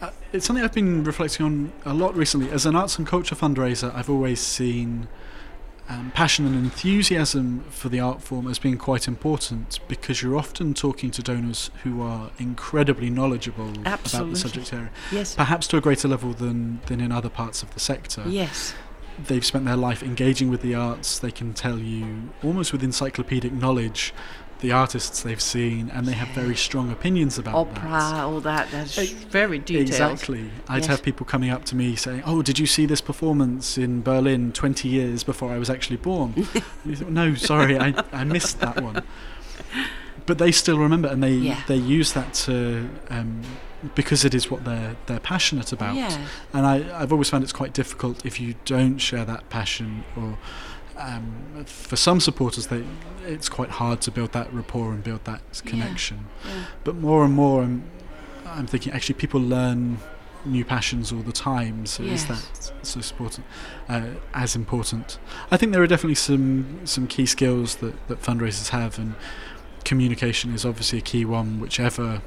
uh, 0.01 0.09
it's 0.33 0.45
something 0.45 0.61
I've 0.61 0.73
been 0.73 1.05
reflecting 1.05 1.45
on 1.45 1.71
a 1.85 1.93
lot 1.93 2.17
recently. 2.17 2.51
As 2.51 2.65
an 2.65 2.75
arts 2.75 2.97
and 2.97 3.07
culture 3.07 3.33
fundraiser, 3.33 3.95
I've 3.95 4.09
always 4.09 4.41
seen 4.41 5.07
um, 5.87 6.11
passion 6.11 6.45
and 6.45 6.55
enthusiasm 6.55 7.63
for 7.69 7.87
the 7.87 8.01
art 8.01 8.21
form 8.21 8.45
as 8.47 8.59
being 8.59 8.77
quite 8.77 9.07
important 9.07 9.79
because 9.87 10.21
you're 10.21 10.35
often 10.35 10.73
talking 10.73 11.11
to 11.11 11.23
donors 11.23 11.71
who 11.83 12.01
are 12.01 12.29
incredibly 12.39 13.09
knowledgeable 13.09 13.69
about 13.79 14.03
the 14.03 14.35
subject 14.35 14.73
area, 14.73 14.89
Yes. 15.13 15.33
perhaps 15.33 15.65
to 15.67 15.77
a 15.77 15.81
greater 15.81 16.09
level 16.09 16.33
than, 16.33 16.81
than 16.87 16.99
in 16.99 17.13
other 17.13 17.29
parts 17.29 17.63
of 17.63 17.73
the 17.73 17.79
sector. 17.79 18.23
Yes. 18.27 18.73
They've 19.27 19.45
spent 19.45 19.65
their 19.65 19.75
life 19.77 20.01
engaging 20.03 20.49
with 20.49 20.61
the 20.61 20.73
arts, 20.75 21.19
they 21.19 21.31
can 21.31 21.53
tell 21.53 21.77
you 21.79 22.29
almost 22.43 22.71
with 22.71 22.83
encyclopedic 22.83 23.51
knowledge 23.53 24.13
the 24.61 24.71
artists 24.71 25.23
they've 25.23 25.41
seen, 25.41 25.89
and 25.91 26.05
they 26.07 26.11
have 26.13 26.27
very 26.29 26.55
strong 26.55 26.91
opinions 26.91 27.39
about 27.39 27.73
that. 27.73 27.83
Opera, 27.83 28.27
all 28.27 28.39
that. 28.41 28.69
That's 28.69 28.95
Ex- 28.95 29.09
very 29.11 29.57
detailed. 29.57 29.89
Exactly. 29.89 30.51
I'd 30.69 30.81
Yes. 30.83 30.85
have 30.85 31.01
people 31.01 31.25
coming 31.25 31.49
up 31.49 31.65
to 31.65 31.75
me 31.75 31.95
saying, 31.95 32.21
"Oh, 32.27 32.43
did 32.43 32.59
you 32.59 32.67
see 32.67 32.85
this 32.85 33.01
performance 33.01 33.75
in 33.79 34.03
Berlin 34.03 34.51
20 34.51 34.87
years 34.87 35.23
before 35.23 35.51
I 35.51 35.57
was 35.57 35.69
actually 35.71 35.97
born?" 35.97 36.33
And 36.35 36.47
you 36.85 36.95
think, 36.95 37.09
no, 37.09 37.33
sorry, 37.33 37.79
I, 37.79 38.03
I 38.13 38.23
missed 38.23 38.59
that 38.59 38.81
one. 38.83 39.01
But 40.27 40.37
they 40.37 40.51
still 40.51 40.77
remember, 40.77 41.07
and 41.07 41.23
they 41.23 41.33
Yeah. 41.33 41.61
they 41.67 41.77
use 41.77 42.13
that 42.13 42.35
to 42.45 42.87
um, 43.09 43.41
because 43.95 44.25
it 44.25 44.33
is 44.33 44.49
what 44.51 44.65
they're 44.65 44.95
they're 45.07 45.19
passionate 45.19 45.71
about. 45.71 45.95
Yeah. 45.95 46.27
And 46.53 46.65
I 46.65 47.01
I've 47.01 47.11
always 47.11 47.29
found 47.29 47.43
it's 47.43 47.53
quite 47.53 47.73
difficult 47.73 48.25
if 48.25 48.39
you 48.39 48.55
don't 48.65 48.97
share 48.97 49.25
that 49.25 49.49
passion 49.49 50.03
or. 50.15 50.37
Um, 50.97 51.63
for 51.65 51.95
some 51.95 52.19
supporters, 52.19 52.67
they, 52.67 52.83
it's 53.25 53.49
quite 53.49 53.69
hard 53.69 54.01
to 54.01 54.11
build 54.11 54.33
that 54.33 54.53
rapport 54.53 54.91
and 54.91 55.03
build 55.03 55.25
that 55.25 55.41
connection 55.65 56.27
yeah. 56.45 56.65
but 56.83 56.95
more 56.95 57.23
and 57.23 57.33
more 57.33 57.63
I'm, 57.63 57.83
I'm 58.45 58.67
thinking 58.67 58.93
actually 58.93 59.15
people 59.15 59.39
learn 59.39 59.97
new 60.45 60.65
passions 60.65 61.11
all 61.11 61.21
the 61.21 61.31
time 61.31 61.85
so 61.85 62.03
is 62.03 62.25
that 62.27 62.71
so 62.81 62.99
important 62.99 63.45
uh, 63.87 64.07
as 64.33 64.55
important 64.55 65.19
I 65.51 65.57
think 65.57 65.71
there 65.71 65.81
are 65.81 65.87
definitely 65.87 66.15
some 66.15 66.81
some 66.85 67.07
key 67.07 67.25
skills 67.25 67.75
that, 67.77 68.07
that 68.07 68.21
fundraisers 68.21 68.69
have 68.69 68.97
and 68.97 69.15
communication 69.85 70.53
is 70.53 70.65
obviously 70.65 70.99
a 70.99 71.01
key 71.01 71.25
one 71.25 71.59
whichever 71.59 72.21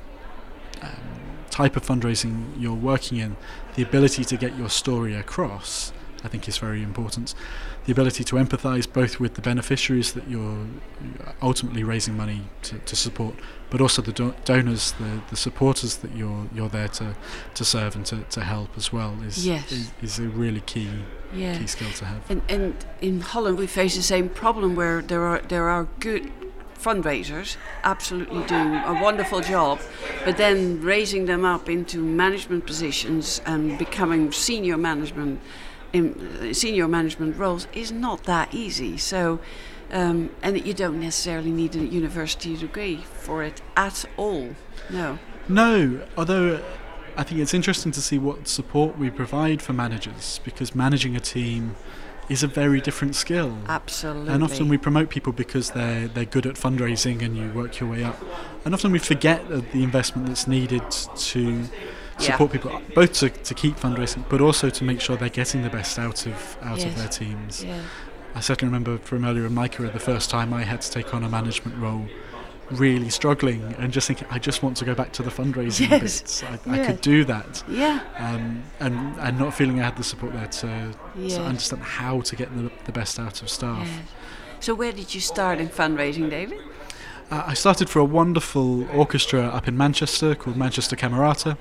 um, 0.83 1.14
type 1.61 1.77
of 1.77 1.85
fundraising 1.87 2.35
you're 2.63 2.81
working 2.93 3.17
in 3.19 3.37
the 3.77 3.83
ability 3.83 4.25
to 4.25 4.37
get 4.37 4.53
your 4.61 4.69
story 4.83 5.15
across 5.15 5.93
I 6.25 6.29
think 6.29 6.49
is 6.49 6.59
very 6.59 6.83
important 6.83 7.35
the 7.87 7.93
ability 7.93 8.25
to 8.25 8.37
empathize 8.37 8.87
both 9.01 9.21
with 9.21 9.33
the 9.35 9.43
beneficiaries 9.43 10.15
that 10.15 10.27
you're 10.33 10.67
ultimately 11.43 11.85
raising 11.85 12.17
money 12.17 12.41
to, 12.63 12.79
to 12.79 12.97
support 12.97 13.35
but 13.71 13.81
also 13.81 14.01
the 14.03 14.13
do- 14.13 14.35
donors, 14.45 14.93
the, 14.93 15.21
the 15.31 15.37
supporters 15.37 15.97
that 16.03 16.13
you're 16.17 16.47
you're 16.57 16.69
there 16.79 16.89
to, 16.89 17.07
to 17.55 17.65
serve 17.65 17.95
and 17.97 18.07
to, 18.07 18.17
to 18.37 18.41
help 18.55 18.71
as 18.77 18.93
well 18.93 19.13
is, 19.29 19.47
Yes. 19.47 19.71
is 19.73 19.91
is 20.07 20.19
a 20.19 20.29
really 20.43 20.61
key 20.73 20.89
Yeah. 21.35 21.59
key 21.59 21.67
skill 21.67 21.91
to 22.01 22.05
have. 22.05 22.21
And, 22.33 22.41
and 22.49 22.75
in 23.01 23.21
Holland, 23.21 23.59
we 23.59 23.67
face 23.67 23.95
the 23.97 24.03
same 24.15 24.29
problem 24.29 24.77
where 24.81 25.03
there 25.03 25.25
are 25.31 25.41
there 25.55 25.69
are 25.69 25.85
good 26.09 26.25
fundraisers, 26.79 27.57
absolutely 27.83 28.45
doing 28.45 28.75
a 28.75 28.99
wonderful 29.03 29.41
job, 29.41 29.81
but 30.25 30.37
then 30.37 30.81
raising 30.81 31.27
them 31.27 31.45
up 31.45 31.69
into 31.69 31.99
management 31.99 32.67
positions 32.67 33.41
and 33.47 33.79
becoming 33.79 34.33
senior 34.33 34.77
management 34.77 35.41
in 35.93 36.15
uh, 36.43 36.53
senior 36.53 36.89
management 36.89 37.37
roles 37.37 37.69
is 37.73 37.93
not 37.93 38.25
that 38.25 38.53
easy. 38.55 38.97
So. 38.97 39.41
Um, 39.93 40.31
and 40.43 40.67
you 40.67 40.75
don't 40.75 40.99
necessarily 40.99 41.53
need 41.53 41.77
a 41.77 41.85
university 41.85 42.57
degree 42.57 42.97
for 42.97 43.45
it 43.45 43.61
at 43.77 44.05
all. 44.17 44.57
No. 44.91 45.19
No, 45.47 46.01
although 46.17 46.65
I 47.17 47.23
think 47.23 47.41
it's 47.41 47.55
interesting 47.55 47.93
to 47.93 48.03
see 48.03 48.19
what 48.19 48.49
support 48.49 48.99
we 48.99 49.09
provide 49.11 49.63
for 49.63 49.73
managers 49.73 50.41
because 50.43 50.75
managing 50.75 51.15
a 51.15 51.21
team 51.21 51.77
is 52.29 52.43
a 52.43 52.47
very 52.47 52.81
different 52.81 53.15
skill. 53.15 53.57
Absolutely. 53.69 54.33
And 54.33 54.43
often 54.43 54.69
we 54.69 54.79
promote 54.79 55.11
people 55.11 55.33
because 55.33 55.71
they're 55.71 56.09
they're 56.09 56.25
good 56.25 56.47
at 56.47 56.55
fundraising 56.57 57.23
and 57.23 57.37
you 57.37 57.51
work 57.53 57.81
your 57.81 57.91
way 57.91 58.03
up. 58.05 58.19
And 58.65 58.73
often 58.75 58.93
we 58.93 58.99
forget 58.99 59.47
the 59.49 59.83
investment 59.83 60.29
that's 60.29 60.47
needed 60.47 60.83
to 60.91 61.65
Yeah. 62.19 62.27
support 62.31 62.53
people 62.53 62.81
both 62.95 63.13
to, 63.15 63.29
to 63.29 63.55
keep 63.55 63.77
fundraising 63.77 64.25
but 64.29 64.41
also 64.41 64.71
to 64.71 64.85
make 64.85 65.01
sure 65.01 65.17
they're 65.17 65.29
getting 65.29 65.63
the 65.63 65.71
best 65.71 65.99
out 65.99 66.27
of 66.27 66.57
out 66.63 66.83
of 66.85 66.97
their 66.97 67.09
teams. 67.09 67.65
Yeah. 67.65 67.81
I 68.37 68.41
certainly 68.41 68.69
remember 68.73 68.99
from 68.99 69.25
earlier 69.25 69.47
in 69.47 69.55
my 69.55 69.69
career 69.69 69.91
the 69.91 70.01
first 70.13 70.31
time 70.31 70.53
I 70.53 70.63
had 70.63 70.81
to 70.83 70.91
take 70.91 71.13
on 71.15 71.23
a 71.25 71.29
management 71.29 71.77
role 71.79 72.07
really 72.71 73.11
struggling 73.11 73.75
and 73.79 73.93
just 73.93 74.07
thinking 74.07 74.27
I 74.31 74.39
just 74.39 74.63
want 74.63 74.77
to 74.79 74.85
go 74.85 74.95
back 74.95 75.13
to 75.13 75.23
the 75.23 75.31
fundraising 75.31 75.91
Yes. 75.91 76.21
bits. 76.21 76.43
I, 76.43 76.59
I 76.67 76.87
could 76.87 77.01
do 77.01 77.25
that. 77.25 77.63
Yeah. 77.69 78.01
Um, 78.19 78.63
and 78.81 79.19
and 79.21 79.39
not 79.39 79.55
feeling 79.55 79.81
I 79.81 79.85
had 79.85 79.97
the 79.97 80.05
support 80.05 80.33
there 80.33 80.47
to, 80.47 80.95
Yes. 81.17 81.35
to 81.37 81.43
understand 81.43 81.83
how 81.83 82.21
to 82.23 82.37
get 82.37 82.55
the, 82.57 82.71
the 82.85 82.93
best 82.93 83.19
out 83.19 83.43
of 83.43 83.49
staff. 83.51 83.87
Yes. 83.87 84.09
So 84.61 84.75
where 84.75 84.93
did 84.93 85.15
you 85.15 85.21
start 85.21 85.59
in 85.59 85.69
fundraising, 85.69 86.31
David? 86.31 86.59
Uh, 87.31 87.43
I 87.47 87.55
started 87.55 87.89
for 87.91 87.99
a 88.01 88.05
wonderful 88.05 88.89
orchestra 88.91 89.43
up 89.43 89.67
in 89.69 89.77
Manchester 89.77 90.35
called 90.35 90.57
Manchester 90.57 90.95
Camerata, 90.97 91.57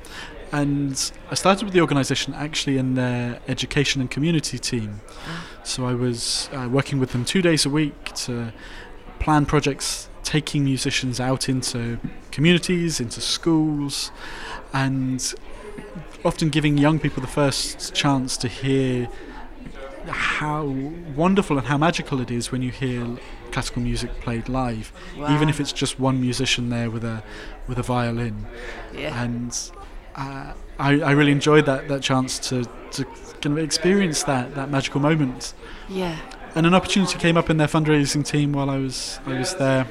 and 0.51 1.11
I 1.31 1.35
started 1.35 1.65
with 1.65 1.73
the 1.73 1.81
organisation 1.81 2.33
actually 2.33 2.77
in 2.77 2.93
their 2.95 3.39
education 3.47 3.99
and 4.01 4.09
community 4.11 4.59
team. 4.59 5.01
So 5.63 5.85
I 5.85 5.93
was 5.93 6.49
uh, 6.53 6.67
working 6.69 6.99
with 6.99 7.11
them 7.13 7.23
two 7.25 7.41
days 7.41 7.65
a 7.65 7.69
week 7.69 8.13
to 8.25 8.53
plan 9.19 9.45
projects, 9.45 10.09
taking 10.23 10.63
musicians 10.63 11.19
out 11.19 11.49
into 11.49 11.99
communities, 12.31 12.99
into 12.99 13.21
schools, 13.21 14.11
and 14.73 15.33
often 16.25 16.49
giving 16.49 16.77
young 16.77 16.99
people 16.99 17.21
the 17.21 17.27
first 17.27 17.93
chance 17.93 18.37
to 18.37 18.47
hear 18.47 19.09
how 20.07 20.65
wonderful 21.15 21.57
and 21.57 21.67
how 21.67 21.77
magical 21.77 22.19
it 22.19 22.29
is 22.29 22.51
when 22.51 22.61
you 22.61 22.71
hear 22.71 23.05
classical 23.51 23.81
music 23.81 24.09
played 24.19 24.49
live, 24.49 24.91
even 25.29 25.47
if 25.47 25.59
it's 25.59 25.71
just 25.71 25.99
one 25.99 26.19
musician 26.19 26.69
there 26.69 26.89
with 26.89 27.03
a 27.03 27.23
with 27.67 27.77
a 27.77 27.83
violin. 27.83 28.45
Yeah. 28.93 29.23
And 29.23 29.71
uh, 30.15 30.53
I, 30.79 30.99
I 31.01 31.11
really 31.11 31.31
enjoyed 31.31 31.65
that, 31.65 31.87
that 31.87 32.01
chance 32.01 32.39
to, 32.49 32.65
to 32.91 33.05
kind 33.41 33.57
of 33.57 33.63
experience 33.63 34.23
that, 34.23 34.55
that 34.55 34.69
magical 34.69 34.99
moment. 35.01 35.53
yeah. 35.89 36.17
And 36.55 36.67
an 36.67 36.75
opportunity 36.75 37.17
came 37.17 37.35
up 37.35 37.49
in 37.49 37.57
their 37.57 37.67
fundraising 37.67 38.23
team 38.23 38.53
while 38.53 38.69
I 38.69 38.77
was 38.77 39.19
I 39.25 39.39
was 39.39 39.55
there, 39.55 39.87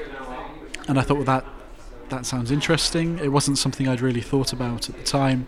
and 0.88 0.98
I 0.98 1.02
thought, 1.02 1.16
well, 1.16 1.24
that 1.24 1.44
that 2.10 2.26
sounds 2.26 2.50
interesting. 2.50 3.18
It 3.20 3.28
wasn't 3.32 3.56
something 3.58 3.88
I'd 3.88 4.00
really 4.02 4.20
thought 4.20 4.52
about 4.52 4.88
at 4.90 4.96
the 4.96 5.02
time. 5.04 5.46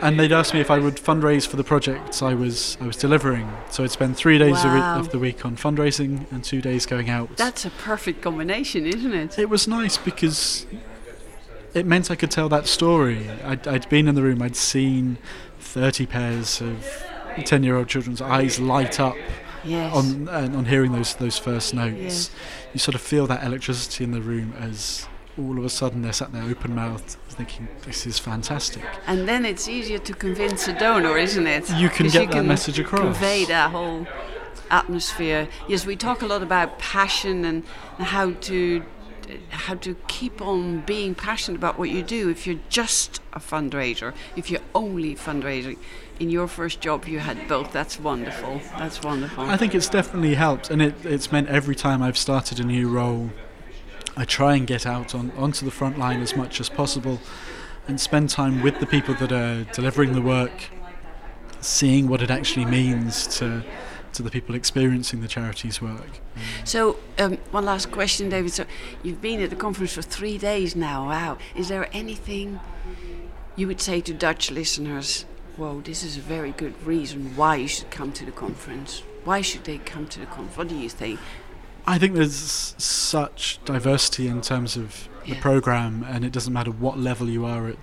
And 0.00 0.20
they'd 0.20 0.30
asked 0.30 0.54
me 0.54 0.60
if 0.60 0.70
I 0.70 0.78
would 0.78 0.94
fundraise 0.94 1.44
for 1.48 1.56
the 1.56 1.64
projects 1.64 2.22
I 2.22 2.32
was 2.34 2.78
I 2.80 2.86
was 2.86 2.96
delivering. 2.96 3.50
So 3.70 3.82
I'd 3.82 3.90
spend 3.90 4.16
three 4.16 4.38
days 4.38 4.62
a 4.64 4.68
Wow. 4.68 4.74
week 4.98 5.06
of 5.06 5.10
the 5.12 5.18
week 5.18 5.44
on 5.44 5.56
fundraising 5.56 6.30
and 6.30 6.44
two 6.44 6.60
days 6.60 6.86
going 6.86 7.10
out. 7.10 7.36
That's 7.36 7.64
a 7.64 7.70
perfect 7.70 8.22
combination, 8.22 8.86
isn't 8.86 9.12
it? 9.12 9.38
It 9.38 9.48
was 9.50 9.66
nice 9.66 9.98
because 9.98 10.66
it 11.74 11.84
meant 11.84 12.10
I 12.12 12.14
could 12.14 12.30
tell 12.30 12.48
that 12.50 12.68
story. 12.68 13.28
I'd, 13.44 13.66
I'd 13.66 13.88
been 13.88 14.06
in 14.06 14.14
the 14.14 14.22
room, 14.22 14.40
I'd 14.40 14.54
seen 14.56 15.18
30 15.58 16.06
pairs 16.06 16.60
of 16.60 16.86
10 17.44 17.64
year 17.64 17.76
old 17.76 17.88
children's 17.88 18.20
eyes 18.22 18.60
light 18.60 19.00
up 19.00 19.16
Yes. 19.68 19.94
on 19.94 20.28
on 20.28 20.64
hearing 20.64 20.92
those 20.92 21.14
those 21.16 21.38
first 21.38 21.74
notes. 21.74 21.96
Yes. 22.00 22.30
You 22.72 22.80
sort 22.80 22.94
of 22.94 23.00
feel 23.00 23.26
that 23.26 23.44
electricity 23.44 24.04
in 24.04 24.12
the 24.12 24.20
room 24.20 24.54
as 24.58 25.06
all 25.38 25.56
of 25.58 25.64
a 25.64 25.68
sudden 25.70 26.02
they're 26.02 26.12
sat 26.12 26.32
there 26.32 26.42
open 26.42 26.74
mouthed, 26.74 27.16
thinking, 27.28 27.68
"This 27.86 28.06
is 28.06 28.18
fantastic." 28.18 28.82
and 29.06 29.28
then 29.28 29.44
it's 29.44 29.68
easier 29.68 29.98
to 29.98 30.12
convince 30.12 30.66
a 30.68 30.72
donor, 30.72 31.16
isn't 31.16 31.46
it? 31.46 31.70
You 31.70 31.88
can 31.88 32.06
get 32.06 32.14
you 32.14 32.20
that 32.26 32.30
can 32.32 32.46
message 32.48 32.78
across. 32.80 33.02
Convey 33.02 33.44
that 33.44 33.70
whole 33.70 34.06
atmosphere. 34.70 35.48
Yes, 35.68 35.86
we 35.86 35.96
talk 35.96 36.22
a 36.22 36.26
lot 36.26 36.42
about 36.42 36.78
passion 36.78 37.44
and 37.44 37.64
how 37.98 38.32
to 38.32 38.82
how 39.50 39.74
to 39.74 39.94
keep 40.06 40.40
on 40.40 40.80
being 40.80 41.14
passionate 41.14 41.56
about 41.56 41.78
what 41.78 41.90
you 41.90 42.02
do. 42.02 42.28
If 42.28 42.46
you're 42.46 42.60
just 42.68 43.20
a 43.32 43.38
fundraiser, 43.38 44.14
if 44.36 44.50
you're 44.50 44.62
only 44.74 45.14
fundraising, 45.14 45.78
in 46.20 46.30
your 46.30 46.48
first 46.48 46.80
job 46.80 47.06
you 47.06 47.20
had 47.20 47.48
both. 47.48 47.72
That's 47.72 47.98
wonderful. 48.00 48.60
That's 48.76 49.02
wonderful. 49.02 49.44
I 49.44 49.56
think 49.56 49.74
it's 49.74 49.88
definitely 49.88 50.34
helped, 50.34 50.70
and 50.70 50.82
it, 50.82 50.94
it's 51.04 51.30
meant 51.30 51.48
every 51.48 51.74
time 51.74 52.02
I've 52.02 52.18
started 52.18 52.58
a 52.60 52.64
new 52.64 52.88
role, 52.88 53.30
I 54.16 54.24
try 54.24 54.56
and 54.56 54.66
get 54.66 54.86
out 54.86 55.14
on 55.14 55.30
onto 55.36 55.64
the 55.64 55.70
front 55.70 55.98
line 55.98 56.20
as 56.20 56.36
much 56.36 56.60
as 56.60 56.68
possible, 56.68 57.20
and 57.86 58.00
spend 58.00 58.30
time 58.30 58.62
with 58.62 58.80
the 58.80 58.86
people 58.86 59.14
that 59.14 59.32
are 59.32 59.64
delivering 59.72 60.12
the 60.12 60.22
work, 60.22 60.70
seeing 61.60 62.08
what 62.08 62.20
it 62.20 62.30
actually 62.30 62.66
means 62.66 63.26
to 63.38 63.64
to 64.14 64.22
the 64.22 64.30
people 64.30 64.54
experiencing 64.54 65.20
the 65.20 65.28
charity's 65.28 65.80
work. 65.82 66.20
So, 66.64 66.96
um, 67.18 67.38
one 67.50 67.64
last 67.64 67.90
question, 67.90 68.28
David. 68.28 68.52
So, 68.52 68.64
you've 69.02 69.20
been 69.20 69.40
at 69.42 69.50
the 69.50 69.56
conference 69.56 69.92
for 69.94 70.02
three 70.02 70.38
days 70.38 70.74
now. 70.74 71.08
Wow. 71.08 71.38
Is 71.54 71.68
there 71.68 71.88
anything 71.92 72.60
you 73.56 73.66
would 73.66 73.80
say 73.80 74.00
to 74.02 74.14
Dutch 74.14 74.50
listeners? 74.50 75.24
Whoa, 75.56 75.80
this 75.80 76.04
is 76.04 76.16
a 76.16 76.20
very 76.20 76.52
good 76.52 76.80
reason 76.86 77.34
why 77.36 77.56
you 77.56 77.68
should 77.68 77.90
come 77.90 78.12
to 78.12 78.24
the 78.24 78.30
conference. 78.32 79.02
Why 79.24 79.40
should 79.40 79.64
they 79.64 79.78
come 79.78 80.06
to 80.08 80.20
the 80.20 80.26
conference? 80.26 80.56
What 80.56 80.68
do 80.68 80.76
you 80.76 80.88
think? 80.88 81.18
I 81.86 81.98
think 81.98 82.14
there's 82.14 82.74
such 82.78 83.58
diversity 83.64 84.28
in 84.28 84.40
terms 84.40 84.76
of 84.76 85.08
the 85.24 85.34
Yeah. 85.34 85.40
program, 85.40 86.04
and 86.08 86.24
it 86.24 86.32
doesn't 86.32 86.52
matter 86.52 86.70
what 86.70 86.98
level 86.98 87.28
you 87.28 87.44
are 87.44 87.66
uh, 87.68 87.74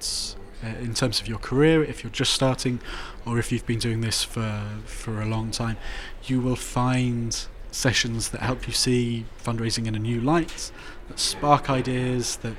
in 0.80 0.94
terms 0.94 1.20
of 1.20 1.28
your 1.28 1.38
career. 1.38 1.84
If 1.84 2.04
you're 2.04 2.12
just 2.12 2.34
starting, 2.34 2.80
or 3.26 3.40
if 3.40 3.52
you've 3.52 3.66
been 3.66 3.80
doing 3.80 4.02
this 4.02 4.24
for 4.24 4.64
for 4.86 5.22
a 5.22 5.26
long 5.26 5.52
time, 5.52 5.78
you 6.26 6.42
will 6.42 6.56
find 6.56 7.46
sessions 7.72 8.30
that 8.30 8.42
help 8.42 8.68
you 8.68 8.74
see 8.74 9.26
fundraising 9.44 9.86
in 9.86 9.96
a 9.96 10.00
new 10.00 10.22
light, 10.22 10.72
that 11.10 11.20
spark 11.20 11.70
ideas. 11.70 12.38
That 12.38 12.56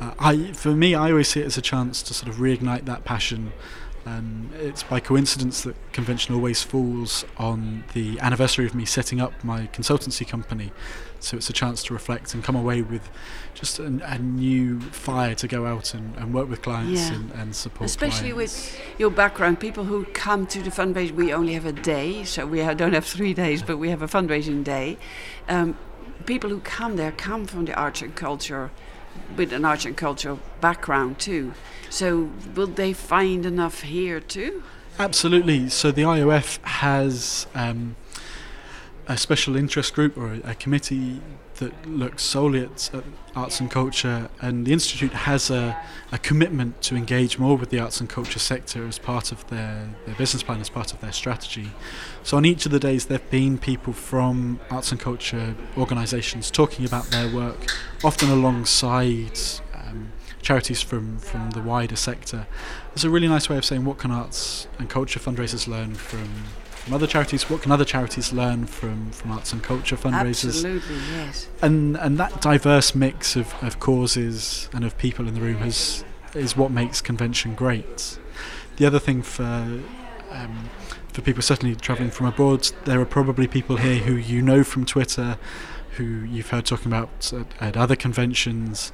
uh, 0.00 0.14
I, 0.18 0.52
for 0.52 0.74
me, 0.74 0.94
I 0.94 1.10
always 1.10 1.28
see 1.28 1.40
it 1.40 1.46
as 1.46 1.56
a 1.56 1.62
chance 1.62 2.02
to 2.02 2.14
sort 2.14 2.28
of 2.28 2.36
reignite 2.36 2.84
that 2.84 3.04
passion. 3.04 3.52
Um, 4.08 4.50
it's 4.58 4.82
by 4.82 5.00
coincidence 5.00 5.62
that 5.62 5.76
convention 5.92 6.34
always 6.34 6.62
falls 6.62 7.24
on 7.36 7.84
the 7.94 8.18
anniversary 8.20 8.64
of 8.66 8.74
me 8.74 8.84
setting 8.84 9.20
up 9.20 9.32
my 9.44 9.66
consultancy 9.68 10.26
company. 10.26 10.72
So 11.20 11.36
it's 11.36 11.50
a 11.50 11.52
chance 11.52 11.82
to 11.84 11.92
reflect 11.92 12.32
and 12.32 12.42
come 12.44 12.54
away 12.56 12.80
with 12.82 13.10
just 13.54 13.78
a, 13.78 13.86
a 14.04 14.18
new 14.18 14.80
fire 14.80 15.34
to 15.34 15.48
go 15.48 15.66
out 15.66 15.94
and, 15.94 16.14
and 16.16 16.32
work 16.32 16.48
with 16.48 16.62
clients 16.62 17.08
Yeah. 17.10 17.16
and, 17.16 17.32
and 17.32 17.56
support 17.56 17.90
Especially 17.90 18.30
clients. 18.32 18.72
with 18.72 18.80
your 19.00 19.10
background, 19.10 19.58
people 19.60 19.84
who 19.84 20.04
come 20.06 20.46
to 20.46 20.62
the 20.62 20.70
fundraising, 20.70 21.12
we 21.12 21.32
only 21.32 21.54
have 21.54 21.66
a 21.66 21.72
day, 21.72 22.24
so 22.24 22.46
we 22.46 22.58
don't 22.74 22.92
have 22.92 23.04
three 23.04 23.34
days, 23.34 23.62
but 23.62 23.78
we 23.78 23.90
have 23.90 24.00
a 24.02 24.06
fundraising 24.06 24.62
day. 24.62 24.96
Um, 25.48 25.76
people 26.24 26.50
who 26.50 26.60
come 26.60 26.96
there 26.96 27.12
come 27.12 27.46
from 27.46 27.64
the 27.64 27.74
arts 27.74 28.00
and 28.00 28.14
culture, 28.14 28.70
with 29.36 29.52
an 29.52 29.64
arts 29.64 29.84
and 29.84 29.96
cultural 29.96 30.40
background 30.60 31.18
too. 31.18 31.54
So 31.90 32.30
will 32.54 32.66
they 32.66 32.92
find 32.92 33.46
enough 33.46 33.82
here 33.82 34.20
too? 34.20 34.62
Absolutely. 34.98 35.68
So 35.68 35.90
the 35.90 36.02
IOF 36.02 36.58
has 36.64 37.46
um, 37.54 37.96
a 39.06 39.16
special 39.16 39.56
interest 39.56 39.94
group 39.94 40.16
or 40.16 40.34
a, 40.34 40.50
a 40.50 40.54
committee 40.54 41.20
that 41.58 41.86
looks 41.86 42.22
solely 42.22 42.64
at, 42.64 42.90
at 42.94 43.04
arts 43.36 43.60
and 43.60 43.70
culture, 43.70 44.28
and 44.40 44.66
the 44.66 44.72
institute 44.72 45.12
has 45.12 45.50
a, 45.50 45.76
a 46.10 46.18
commitment 46.18 46.82
to 46.82 46.96
engage 46.96 47.38
more 47.38 47.56
with 47.56 47.70
the 47.70 47.78
arts 47.78 48.00
and 48.00 48.08
culture 48.08 48.38
sector 48.38 48.86
as 48.86 48.98
part 48.98 49.32
of 49.32 49.46
their, 49.48 49.88
their 50.06 50.14
business 50.16 50.42
plan, 50.42 50.60
as 50.60 50.70
part 50.70 50.92
of 50.92 51.00
their 51.00 51.12
strategy. 51.12 51.70
So 52.22 52.36
on 52.36 52.44
each 52.44 52.66
of 52.66 52.72
the 52.72 52.80
days, 52.80 53.06
there 53.06 53.18
have 53.18 53.30
been 53.30 53.58
people 53.58 53.92
from 53.92 54.60
arts 54.70 54.90
and 54.90 55.00
culture 55.00 55.54
organisations 55.76 56.50
talking 56.50 56.84
about 56.84 57.06
their 57.06 57.32
work, 57.32 57.70
often 58.02 58.30
alongside. 58.30 59.38
Um, 59.74 60.12
charities 60.40 60.80
from, 60.80 61.18
from 61.18 61.50
the 61.50 61.60
wider 61.60 61.96
sector. 61.96 62.46
It's 62.94 63.04
a 63.04 63.10
really 63.10 63.28
nice 63.28 63.50
way 63.50 63.58
of 63.58 63.64
saying 63.64 63.84
what 63.84 63.98
can 63.98 64.10
arts 64.10 64.68
and 64.78 64.88
culture 64.88 65.20
fundraisers 65.20 65.66
learn 65.66 65.94
from, 65.94 66.28
from 66.78 66.94
other 66.94 67.06
charities, 67.06 67.50
what 67.50 67.62
can 67.62 67.72
other 67.72 67.84
charities 67.84 68.32
learn 68.32 68.66
from, 68.66 69.10
from 69.10 69.32
arts 69.32 69.52
and 69.52 69.62
culture 69.62 69.96
fundraisers. 69.96 70.64
Absolutely, 70.64 70.96
yes. 71.12 71.48
And 71.60 71.96
and 71.96 72.18
that 72.18 72.40
diverse 72.40 72.94
mix 72.94 73.36
of, 73.36 73.54
of 73.62 73.78
causes 73.80 74.68
and 74.72 74.84
of 74.84 74.96
people 74.96 75.28
in 75.28 75.34
the 75.34 75.40
room 75.40 75.58
has 75.58 76.04
is 76.34 76.56
what 76.56 76.70
makes 76.70 77.00
convention 77.00 77.54
great. 77.54 78.18
The 78.76 78.86
other 78.86 78.98
thing 78.98 79.22
for 79.22 79.80
um, 80.30 80.70
for 81.12 81.22
people 81.22 81.42
certainly 81.42 81.74
travelling 81.74 82.10
from 82.10 82.26
abroad, 82.26 82.70
there 82.84 83.00
are 83.00 83.06
probably 83.06 83.46
people 83.46 83.76
here 83.76 83.98
who 83.98 84.14
you 84.14 84.40
know 84.40 84.62
from 84.62 84.86
Twitter, 84.86 85.36
who 85.96 86.04
you've 86.04 86.50
heard 86.50 86.64
talking 86.64 86.86
about 86.86 87.32
at, 87.32 87.46
at 87.60 87.76
other 87.76 87.96
conventions. 87.96 88.92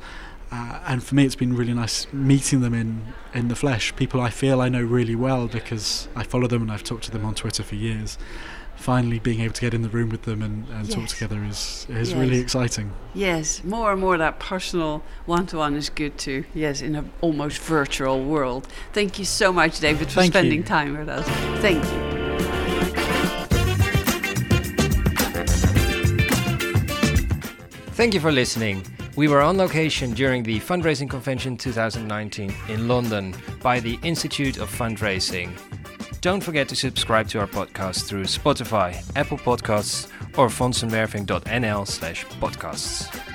Uh, 0.55 0.79
and 0.87 1.03
for 1.03 1.17
me, 1.17 1.25
it's 1.25 1.35
been 1.35 1.57
really 1.57 1.75
nice 1.75 2.07
meeting 2.13 2.61
them 2.61 2.75
in, 2.75 3.03
in 3.33 3.49
the 3.49 3.57
flesh. 3.57 3.95
People 3.97 4.21
I 4.21 4.31
feel 4.31 4.61
I 4.61 4.69
know 4.69 4.83
really 4.83 5.17
well 5.17 5.49
because 5.49 6.07
I 6.15 6.23
follow 6.23 6.47
them 6.47 6.63
and 6.63 6.71
I've 6.71 6.85
talked 6.85 7.03
to 7.05 7.11
them 7.11 7.25
on 7.25 7.35
Twitter 7.35 7.65
for 7.65 7.75
years. 7.75 8.19
Finally, 8.77 9.19
being 9.19 9.41
able 9.41 9.53
to 9.55 9.61
get 9.61 9.75
in 9.75 9.83
the 9.83 9.89
room 9.89 10.11
with 10.11 10.23
them 10.23 10.43
and, 10.43 10.69
and 10.69 10.89
talk 10.89 11.09
together 11.09 11.43
is, 11.45 11.87
is 11.89 12.11
Yes. 12.11 12.19
really 12.19 12.39
exciting. 12.39 12.93
Yes, 13.15 13.65
more 13.65 13.91
and 13.93 14.01
more 14.01 14.17
that 14.19 14.39
personal 14.39 15.03
one-to-one 15.27 15.75
is 15.75 15.89
good 15.91 16.19
too. 16.19 16.45
Yes, 16.55 16.83
in 16.83 16.95
an 16.95 17.11
almost 17.21 17.59
virtual 17.59 18.23
world. 18.25 18.69
Thank 18.93 19.19
you 19.19 19.25
so 19.25 19.53
much, 19.53 19.81
David, 19.81 20.07
for 20.09 20.21
Thank 20.21 20.35
spending 20.35 20.61
you. 20.61 20.65
time 20.65 20.97
with 20.97 21.09
us. 21.09 21.27
Thank 21.61 21.83
you. 21.85 22.15
Thank 27.97 28.15
you 28.15 28.21
for 28.21 28.33
listening. 28.33 28.83
We 29.17 29.29
were 29.29 29.43
on 29.43 29.57
location 29.57 30.13
during 30.13 30.43
the 30.43 30.59
Fundraising 30.59 31.09
Convention 31.09 31.57
2019 31.57 32.53
in 32.69 32.89
London 32.89 33.33
by 33.63 33.79
the 33.79 33.97
Institute 34.03 34.59
of 34.59 34.69
Fundraising. 34.69 35.51
Don't 36.21 36.43
forget 36.43 36.69
to 36.71 36.75
subscribe 36.75 37.29
to 37.29 37.39
our 37.39 37.47
podcast 37.47 38.07
through 38.09 38.25
Spotify, 38.25 39.05
Apple 39.15 39.39
Podcasts, 39.39 40.09
or 40.37 40.49
fondsenwerving.nl 40.49 41.87
slash 41.87 42.25
podcasts. 42.27 43.34